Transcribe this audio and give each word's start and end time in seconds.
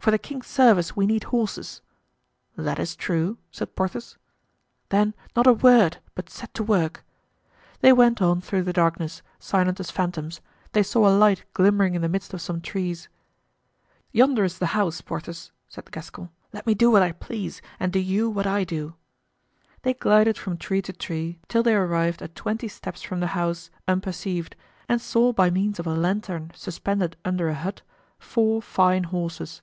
"For 0.00 0.10
the 0.10 0.16
king's 0.18 0.46
service 0.46 0.96
we 0.96 1.04
need 1.04 1.24
horses." 1.24 1.82
"That 2.56 2.78
is 2.78 2.96
true," 2.96 3.36
said 3.50 3.76
Porthos. 3.76 4.16
"Then 4.88 5.12
not 5.36 5.46
a 5.46 5.52
word, 5.52 5.98
but 6.14 6.30
set 6.30 6.54
to 6.54 6.62
work!" 6.62 7.04
They 7.82 7.92
went 7.92 8.22
on 8.22 8.40
through 8.40 8.62
the 8.62 8.72
darkness, 8.72 9.20
silent 9.38 9.78
as 9.78 9.90
phantoms; 9.90 10.40
they 10.72 10.82
saw 10.82 11.06
a 11.06 11.12
light 11.14 11.44
glimmering 11.52 11.94
in 11.94 12.00
the 12.00 12.08
midst 12.08 12.32
of 12.32 12.40
some 12.40 12.62
trees. 12.62 13.10
"Yonder 14.10 14.42
is 14.42 14.58
the 14.58 14.68
house, 14.68 15.02
Porthos," 15.02 15.52
said 15.68 15.84
the 15.84 15.90
Gascon; 15.90 16.30
"let 16.50 16.66
me 16.66 16.72
do 16.72 16.90
what 16.90 17.02
I 17.02 17.12
please 17.12 17.60
and 17.78 17.92
do 17.92 17.98
you 17.98 18.30
what 18.30 18.46
I 18.46 18.64
do." 18.64 18.94
They 19.82 19.92
glided 19.92 20.38
from 20.38 20.56
tree 20.56 20.80
to 20.80 20.94
tree 20.94 21.40
till 21.46 21.62
they 21.62 21.74
arrived 21.74 22.22
at 22.22 22.34
twenty 22.34 22.68
steps 22.68 23.02
from 23.02 23.20
the 23.20 23.26
house 23.36 23.68
unperceived 23.86 24.56
and 24.88 24.98
saw 24.98 25.34
by 25.34 25.50
means 25.50 25.78
of 25.78 25.86
a 25.86 25.92
lantern 25.94 26.52
suspended 26.54 27.18
under 27.22 27.50
a 27.50 27.54
hut, 27.54 27.82
four 28.18 28.62
fine 28.62 29.04
horses. 29.04 29.60